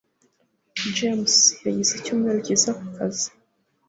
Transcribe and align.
Jamie's 0.95 1.37
yagize 1.65 1.91
icyumweru 1.95 2.37
cyiza 2.45 2.69
ku 2.77 2.85
kazi 2.95 3.27